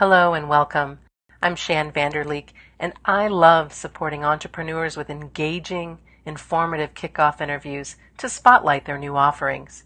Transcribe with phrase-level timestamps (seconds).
[0.00, 0.98] Hello and welcome.
[1.42, 8.86] I'm Shan Vanderleek, and I love supporting entrepreneurs with engaging, informative kickoff interviews to spotlight
[8.86, 9.84] their new offerings.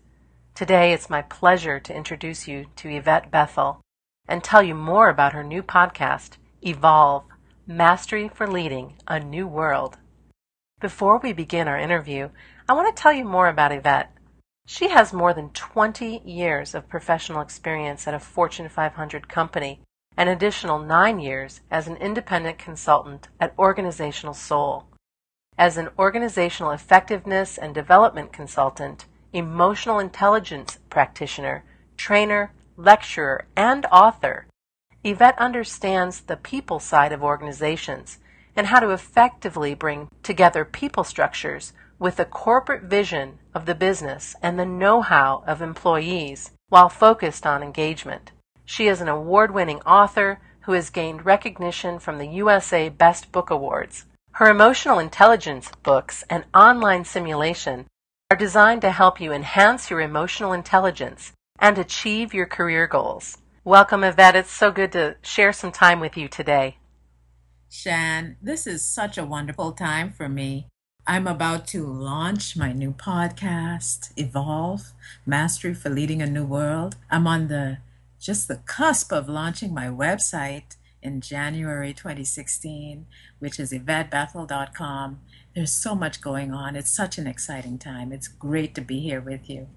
[0.54, 3.80] Today, it's my pleasure to introduce you to Yvette Bethel
[4.28, 7.24] and tell you more about her new podcast, Evolve
[7.66, 9.96] Mastery for Leading a New World.
[10.80, 12.28] Before we begin our interview,
[12.68, 14.12] I want to tell you more about Yvette.
[14.64, 19.80] She has more than 20 years of professional experience at a Fortune 500 company,
[20.16, 24.84] an additional nine years as an independent consultant at Organizational Soul.
[25.58, 31.64] As an organizational effectiveness and development consultant, emotional intelligence practitioner,
[31.96, 34.46] trainer, lecturer, and author,
[35.02, 38.18] Yvette understands the people side of organizations
[38.56, 44.34] and how to effectively bring together people structures with the corporate vision of the business
[44.42, 48.32] and the know how of employees while focused on engagement.
[48.66, 53.50] She is an award winning author who has gained recognition from the USA Best Book
[53.50, 54.06] Awards.
[54.32, 57.86] Her emotional intelligence books and online simulation
[58.30, 63.36] are designed to help you enhance your emotional intelligence and achieve your career goals.
[63.64, 64.36] Welcome, Yvette.
[64.36, 66.78] It's so good to share some time with you today.
[67.68, 70.68] Shan, this is such a wonderful time for me.
[71.06, 74.94] I'm about to launch my new podcast, Evolve
[75.26, 76.96] Mastery for Leading a New World.
[77.10, 77.78] I'm on the
[78.24, 83.06] just the cusp of launching my website in January 2016,
[83.38, 85.20] which is yvetteBethel.com.
[85.54, 86.74] There's so much going on.
[86.74, 88.10] It's such an exciting time.
[88.12, 89.68] It's great to be here with you.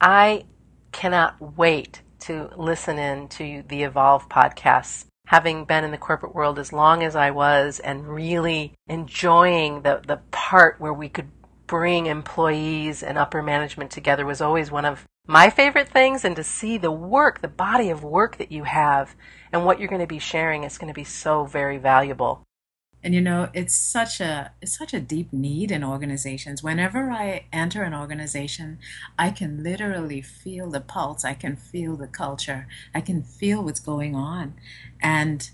[0.00, 0.44] I
[0.92, 6.58] cannot wait to listen in to the Evolve podcasts having been in the corporate world
[6.58, 11.30] as long as I was and really enjoying the, the part where we could
[11.66, 16.44] bring employees and upper management together was always one of my favorite things and to
[16.44, 19.14] see the work, the body of work that you have
[19.52, 22.42] and what you're going to be sharing is going to be so very valuable.
[23.02, 26.62] And you know, it's such a it's such a deep need in organizations.
[26.62, 28.78] Whenever I enter an organization,
[29.18, 31.22] I can literally feel the pulse.
[31.22, 32.66] I can feel the culture.
[32.94, 34.54] I can feel what's going on.
[35.02, 35.50] And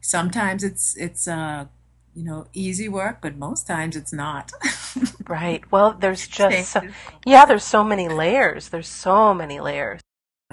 [0.00, 1.66] sometimes it's it's uh
[2.14, 4.52] you know easy work, but most times it's not.
[5.28, 5.62] right.
[5.70, 6.82] Well, there's just so,
[7.24, 8.68] yeah, there's so many layers.
[8.68, 10.00] There's so many layers.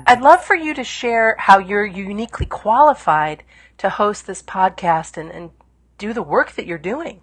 [0.06, 3.44] I'd love for you to share how you're uniquely qualified
[3.80, 5.50] to host this podcast and, and
[5.98, 7.22] do the work that you're doing.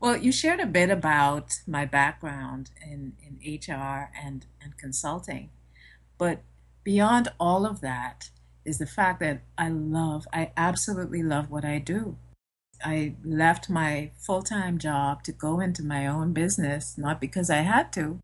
[0.00, 5.50] Well, you shared a bit about my background in, in HR and, and consulting.
[6.18, 6.42] But
[6.84, 8.30] beyond all of that
[8.64, 12.16] is the fact that I love, I absolutely love what I do.
[12.84, 17.58] I left my full time job to go into my own business, not because I
[17.58, 18.20] had to,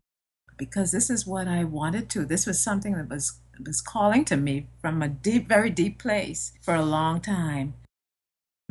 [0.57, 2.25] because this is what I wanted to.
[2.25, 6.53] This was something that was, was calling to me from a deep, very deep place
[6.61, 7.73] for a long time.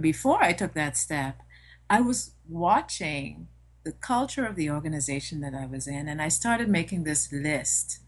[0.01, 1.43] Before I took that step,
[1.89, 3.49] I was watching
[3.85, 8.01] the culture of the organization that I was in, and I started making this list.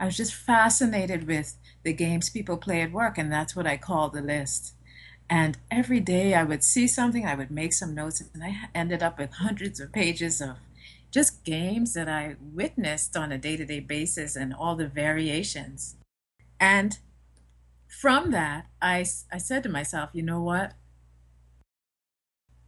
[0.00, 3.76] I was just fascinated with the games people play at work, and that's what I
[3.76, 4.74] call the list.
[5.28, 9.02] And every day I would see something, I would make some notes, and I ended
[9.02, 10.56] up with hundreds of pages of
[11.10, 15.96] just games that I witnessed on a day to day basis and all the variations.
[16.60, 16.98] And
[17.88, 20.74] from that, I, I said to myself, you know what?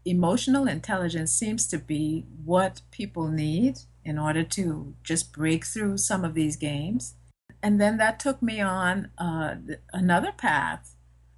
[0.05, 6.25] emotional intelligence seems to be what people need in order to just break through some
[6.25, 7.15] of these games.
[7.63, 9.57] And then that took me on uh,
[9.93, 10.94] another path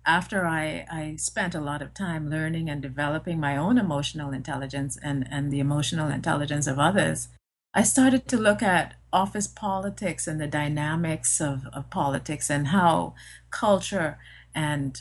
[0.06, 4.96] after I, I spent a lot of time learning and developing my own emotional intelligence
[5.02, 7.28] and, and the emotional intelligence of others.
[7.74, 13.14] I started to look at office politics and the dynamics of, of politics and how
[13.50, 14.18] culture
[14.54, 14.98] and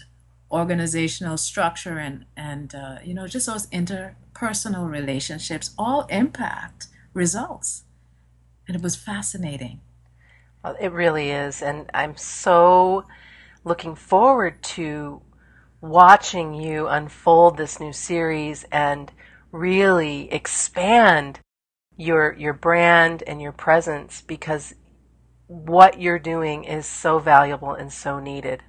[0.51, 7.83] organizational structure and and uh, you know just those interpersonal relationships all impact results
[8.67, 9.81] and it was fascinating
[10.63, 13.05] well it really is and i'm so
[13.65, 15.21] looking forward to
[15.81, 19.11] watching you unfold this new series and
[19.51, 21.39] really expand
[21.97, 24.73] your your brand and your presence because
[25.47, 28.63] what you're doing is so valuable and so needed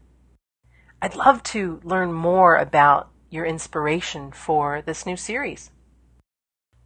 [1.02, 5.70] I'd love to learn more about your inspiration for this new series.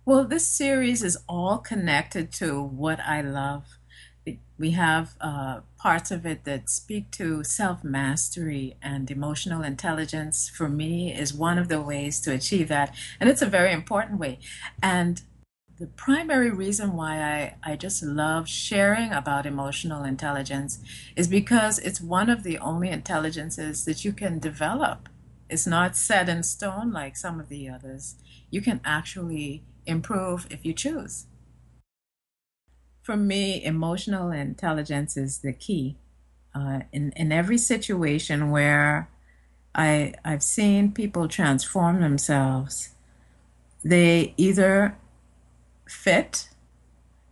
[0.04, 3.64] Well, this series is all connected to what I love.
[4.60, 10.50] We have uh, parts of it that speak to self mastery and emotional intelligence.
[10.50, 14.20] For me, is one of the ways to achieve that, and it's a very important
[14.20, 14.38] way.
[14.82, 15.22] And
[15.78, 20.78] the primary reason why I, I just love sharing about emotional intelligence
[21.16, 25.08] is because it's one of the only intelligences that you can develop.
[25.48, 28.16] It's not set in stone like some of the others.
[28.50, 31.24] You can actually improve if you choose.
[33.10, 35.96] For me, emotional intelligence is the key.
[36.54, 39.10] Uh, in, in every situation where
[39.74, 42.90] I, I've seen people transform themselves,
[43.82, 44.96] they either
[45.88, 46.50] fit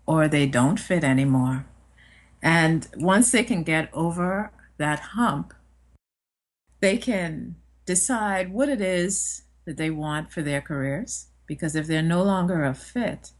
[0.04, 1.64] or they don't fit anymore.
[2.42, 5.54] And once they can get over that hump,
[6.80, 7.54] they can
[7.86, 11.28] decide what it is that they want for their careers.
[11.46, 13.30] Because if they're no longer a fit,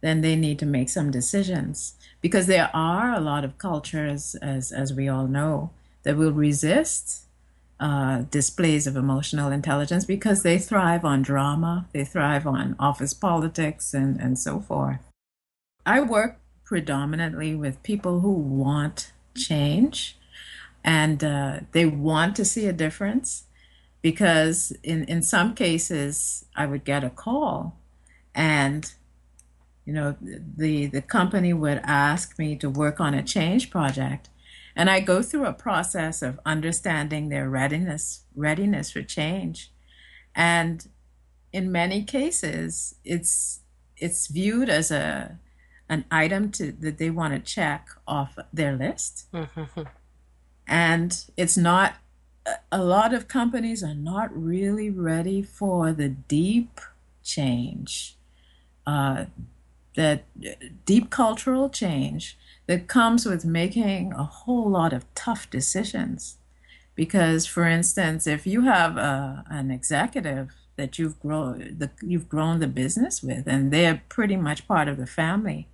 [0.00, 1.94] then they need to make some decisions.
[2.20, 5.70] Because there are a lot of cultures, as, as we all know,
[6.02, 7.24] that will resist
[7.78, 13.94] uh, displays of emotional intelligence because they thrive on drama, they thrive on office politics,
[13.94, 15.00] and, and so forth.
[15.86, 20.16] I work predominantly with people who want change
[20.84, 23.44] and uh, they want to see a difference
[24.02, 27.76] because in, in some cases I would get a call
[28.34, 28.92] and
[29.84, 34.28] you know the the company would ask me to work on a change project
[34.76, 39.70] and I go through a process of understanding their readiness, readiness for change.
[40.34, 40.86] And
[41.52, 43.60] in many cases, it's
[43.96, 45.38] it's viewed as a
[45.88, 49.26] an item to that they want to check off their list.
[49.32, 49.82] Mm-hmm.
[50.66, 51.96] And it's not
[52.70, 56.80] a lot of companies are not really ready for the deep
[57.22, 58.16] change,
[58.86, 59.26] uh,
[60.00, 60.24] that
[60.86, 66.38] deep cultural change that comes with making a whole lot of tough decisions.
[66.94, 72.60] Because, for instance, if you have a, an executive that you've grown the, you've grown
[72.60, 75.68] the business with, and they're pretty much part of the family,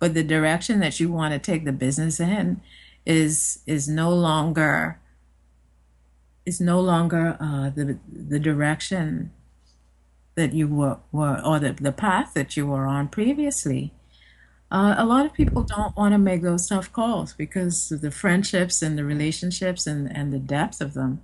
[0.00, 2.60] but the direction that you want to take the business in
[3.06, 4.98] is is no longer
[6.44, 9.30] is no longer uh, the the direction
[10.34, 13.92] that you were, were or the, the path that you were on previously
[14.72, 18.10] uh, a lot of people don't want to make those tough calls because of the
[18.10, 21.20] friendships and the relationships and, and the depth of them.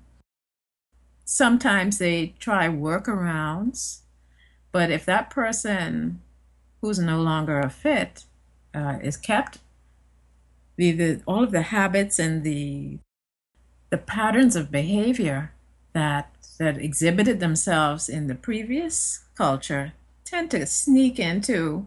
[1.25, 4.01] Sometimes they try workarounds,
[4.71, 6.21] but if that person
[6.83, 8.25] who's no longer a fit
[8.75, 9.61] uh, is kept,
[10.77, 12.99] the, the all of the habits and the
[13.91, 15.53] the patterns of behavior
[15.95, 19.93] that that exhibited themselves in the previous culture
[20.25, 21.87] tend to sneak into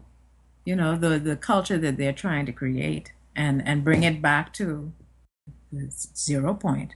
[0.64, 4.52] you know the the culture that they're trying to create and and bring it back
[4.52, 4.92] to
[6.16, 6.94] zero point.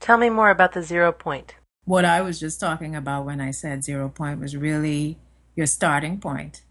[0.00, 1.56] Tell me more about the zero point.
[1.84, 5.18] What i was just talking about when i said zero point was really
[5.54, 6.62] your starting point.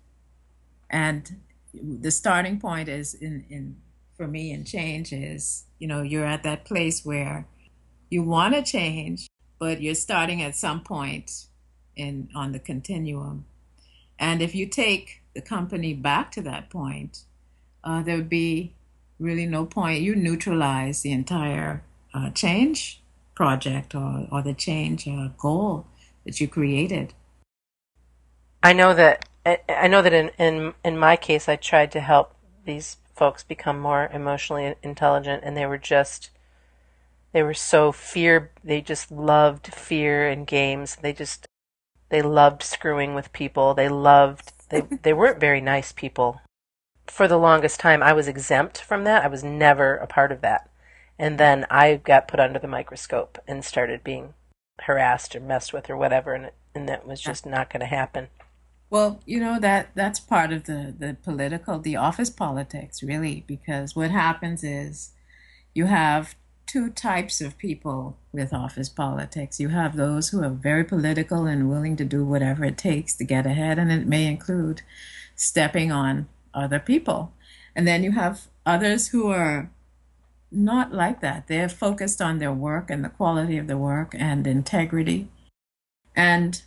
[0.89, 1.41] And
[1.73, 3.77] the starting point is in in
[4.15, 7.47] for me in change is you know you're at that place where
[8.09, 9.27] you want to change
[9.59, 11.45] but you're starting at some point
[11.95, 13.45] in on the continuum
[14.19, 17.25] and if you take the company back to that point,
[17.83, 18.73] uh, there would be
[19.19, 20.01] really no point.
[20.01, 21.83] You neutralize the entire
[22.13, 23.01] uh, change
[23.35, 25.87] project or, or the change uh, goal
[26.25, 27.13] that you created.
[28.61, 29.27] I know that
[29.67, 32.33] I know that in, in in my case, I tried to help
[32.63, 36.29] these folks become more emotionally intelligent, and they were just
[37.33, 38.51] they were so fear.
[38.63, 40.97] They just loved fear and games.
[41.01, 41.47] They just
[42.09, 43.73] they loved screwing with people.
[43.73, 46.39] They loved they they weren't very nice people.
[47.07, 49.23] For the longest time, I was exempt from that.
[49.23, 50.69] I was never a part of that.
[51.19, 54.35] And then I got put under the microscope and started being
[54.81, 58.29] harassed or messed with or whatever, and and that was just not going to happen.
[58.89, 63.95] Well, you know that that's part of the the political, the office politics, really, because
[63.95, 65.13] what happens is
[65.73, 66.35] you have
[66.65, 69.59] two types of people with office politics.
[69.59, 73.23] You have those who are very political and willing to do whatever it takes to
[73.23, 74.81] get ahead, and it may include
[75.35, 77.33] stepping on other people.
[77.75, 79.71] And then you have others who are
[80.51, 81.47] not like that.
[81.47, 85.27] They're focused on their work and the quality of the work and integrity.
[86.15, 86.61] And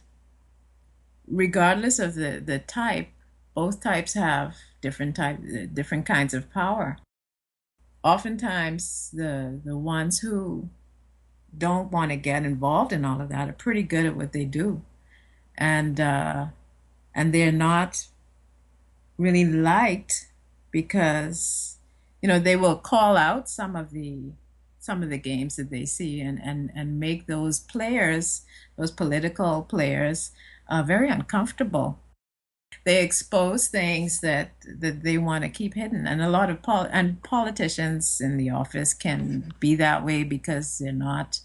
[1.27, 3.09] regardless of the, the type,
[3.55, 5.39] both types have different type
[5.73, 6.99] different kinds of power
[8.07, 10.69] oftentimes the the ones who
[11.57, 14.45] don't want to get involved in all of that are pretty good at what they
[14.45, 14.83] do,
[15.59, 16.47] and uh,
[17.15, 18.07] and they're not
[19.19, 20.29] really liked
[20.71, 21.79] because
[22.23, 24.33] you know they will call out some of the
[24.79, 28.43] some of the games that they see and and and make those players
[28.77, 30.31] those political players
[30.69, 31.99] uh, very uncomfortable
[32.85, 36.07] they expose things that that they want to keep hidden.
[36.07, 40.79] And a lot of pol- and politicians in the office can be that way because
[40.79, 41.41] they're not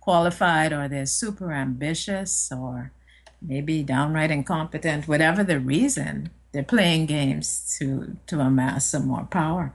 [0.00, 2.92] qualified or they're super ambitious or
[3.40, 9.72] maybe downright incompetent whatever the reason they're playing games to to amass some more power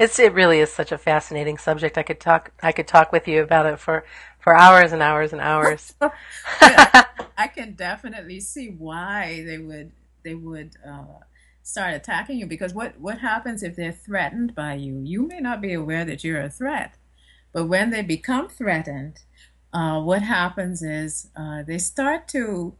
[0.00, 3.28] it's it really is such a fascinating subject i could talk i could talk with
[3.28, 4.04] you about it for
[4.40, 5.94] for hours and hours and hours
[7.40, 9.92] I can definitely see why they would
[10.22, 11.24] they would uh,
[11.62, 15.00] start attacking you because what what happens if they're threatened by you?
[15.02, 16.96] You may not be aware that you're a threat,
[17.54, 19.20] but when they become threatened,
[19.72, 22.74] uh, what happens is uh, they start to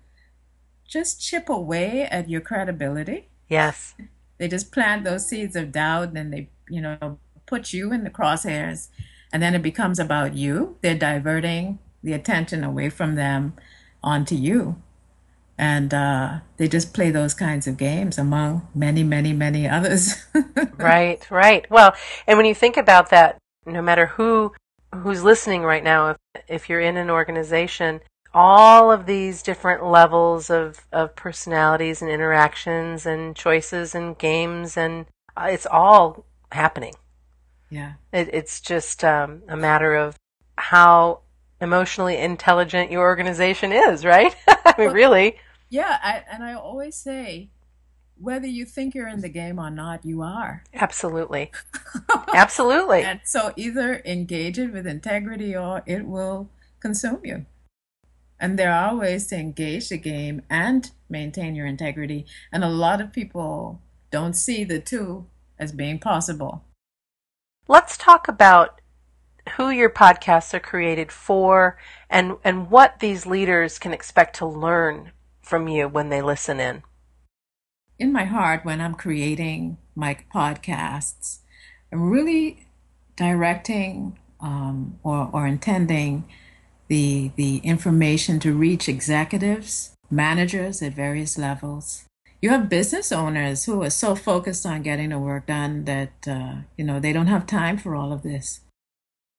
[0.87, 3.31] just chip away at your credibility.
[3.49, 3.95] Yes,
[4.37, 8.11] they just plant those seeds of doubt, and they you know put you in the
[8.11, 8.89] crosshairs,
[9.33, 10.77] and then it becomes about you.
[10.83, 13.55] They're diverting the attention away from them
[14.03, 14.83] onto you
[15.61, 20.15] and uh, they just play those kinds of games among many, many, many others.
[20.79, 21.71] right, right.
[21.71, 21.95] Well,
[22.27, 23.37] and when you think about that,
[23.67, 24.55] no matter who
[24.95, 26.17] who's listening right now, if
[26.49, 28.01] if you're in an organization,
[28.33, 35.05] all of these different levels of of personalities and interactions and choices and games and
[35.37, 36.95] uh, it's all happening.
[37.71, 40.17] Yeah, it, it's just um, a matter of
[40.57, 41.21] how
[41.61, 44.35] emotionally intelligent your organization is, right?
[44.49, 45.37] I mean, really.
[45.69, 47.51] Yeah, I, and I always say,
[48.21, 50.65] whether you think you're in the game or not, you are.
[50.75, 51.51] Absolutely.
[52.35, 53.03] Absolutely.
[53.03, 57.47] And so either engage it with integrity or it will consume you.
[58.39, 62.27] And there are ways to engage the game and maintain your integrity.
[62.53, 63.81] And a lot of people
[64.11, 65.27] don't see the two
[65.61, 66.65] as being possible.
[67.69, 68.81] Let's talk about
[69.57, 75.13] who your podcasts are created for and, and what these leaders can expect to learn
[75.51, 76.83] from you when they listen in?
[77.99, 81.41] In my heart, when I'm creating my podcasts,
[81.93, 82.69] I'm really
[83.17, 86.25] directing um, or, or intending
[86.89, 92.05] the, the information to reach executives, managers at various levels.
[92.43, 96.55] You have business owners who are so focused on getting the work done that uh,
[96.77, 98.61] you know they don't have time for all of this.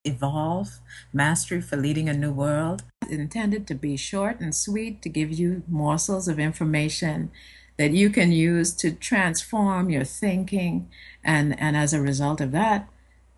[0.04, 0.80] Evolve,
[1.12, 5.64] Mastery for Leading a New World, intended to be short and sweet to give you
[5.68, 7.32] morsels of information
[7.78, 10.90] that you can use to transform your thinking
[11.24, 12.88] and, and as a result of that,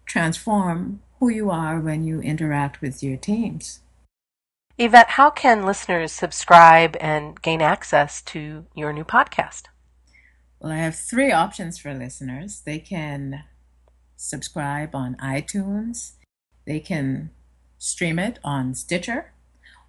[0.05, 3.79] transform who you are when you interact with your teams.
[4.83, 9.63] Yvette, how can listeners subscribe and gain access to your new podcast?
[10.59, 12.61] Well, I have three options for listeners.
[12.65, 13.43] They can
[14.15, 16.13] subscribe on iTunes
[16.65, 17.31] they can
[17.77, 19.33] stream it on Stitcher,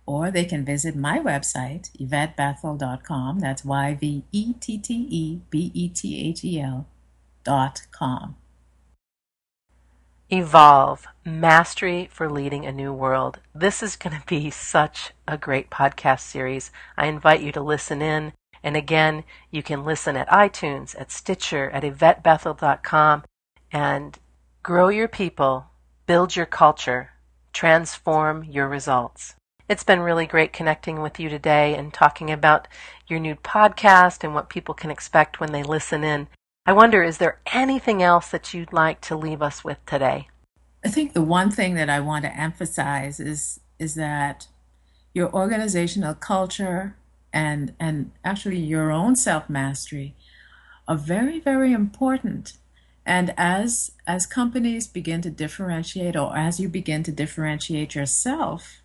[0.07, 3.39] or they can visit my website, YvetteBethel.com.
[3.39, 6.87] That's Y V E T T E B E T H E L
[7.45, 8.37] dot com.
[10.35, 13.39] Evolve Mastery for Leading a New World.
[13.55, 16.73] This is going to be such a great podcast series.
[16.97, 18.33] I invite you to listen in.
[18.61, 19.23] And again,
[19.53, 23.23] you can listen at iTunes, at Stitcher, at YvetteBethel.com,
[23.71, 24.19] and
[24.65, 25.67] grow your people
[26.07, 27.11] build your culture,
[27.53, 29.37] transform your results.
[29.69, 32.67] It's been really great connecting with you today and talking about
[33.07, 36.27] your new podcast and what people can expect when they listen in.
[36.67, 40.29] I wonder, is there anything else that you'd like to leave us with today?
[40.85, 44.47] I think the one thing that I want to emphasize is is that
[45.13, 46.97] your organizational culture
[47.33, 50.15] and and actually your own self mastery
[50.87, 52.59] are very very important
[53.07, 58.83] and as as companies begin to differentiate or as you begin to differentiate yourself,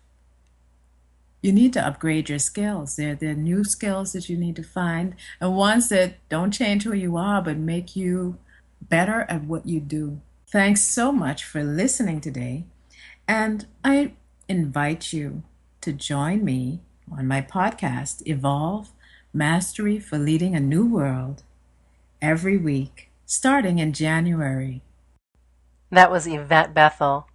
[1.42, 2.96] you need to upgrade your skills.
[2.96, 6.84] There, there are new skills that you need to find and ones that don't change
[6.84, 8.38] who you are but make you
[8.80, 10.20] better at what you do.
[10.46, 12.64] Thanks so much for listening today.
[13.28, 14.14] And I
[14.48, 15.42] invite you
[15.80, 16.80] to join me
[17.10, 18.90] on my podcast, Evolve
[19.32, 21.44] Mastery for Leading a New World,
[22.20, 24.82] every week starting in January.
[25.90, 27.28] That was Yvette Bethel,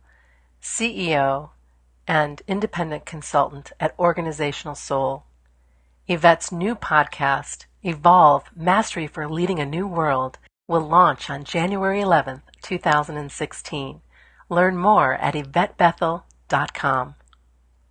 [0.61, 1.51] CEO
[2.07, 5.25] and independent consultant at Organizational Soul.
[6.07, 12.41] Yvette's new podcast, Evolve Mastery for Leading a New World, will launch on January 11th,
[12.61, 14.01] 2016.
[14.49, 17.15] Learn more at YvetteBethel.com.